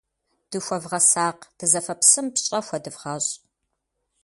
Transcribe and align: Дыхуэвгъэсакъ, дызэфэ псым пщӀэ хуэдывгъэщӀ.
Дыхуэвгъэсакъ, 0.49 1.43
дызэфэ 1.57 1.95
псым 1.99 2.27
пщӀэ 2.33 2.59
хуэдывгъэщӀ. 2.65 3.33